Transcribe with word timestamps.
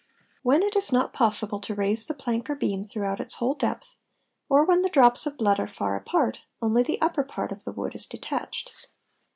When 0.41 0.63
it 0.63 0.75
is 0.75 0.91
not 0.91 1.13
possible 1.13 1.59
to 1.59 1.75
raise 1.75 2.07
the_ 2.07 2.15
plank 2.17 2.49
or 2.49 2.55
beam 2.55 2.83
throughout 2.83 3.19
its 3.19 3.35
whole 3.35 3.53
depth, 3.53 3.97
or 4.49 4.65
when 4.65 4.81
the 4.81 4.89
drops 4.89 5.27
of 5.27 5.37
blood 5.37 5.57
|_ 5.57 5.57
are 5.59 5.67
far 5.67 5.95
apart, 5.95 6.39
only 6.59 6.81
the 6.81 6.99
upper 7.03 7.23
part 7.23 7.51
of 7.51 7.65
the 7.65 7.71
wood 7.71 7.93
is 7.93 8.07
detached. 8.07 8.87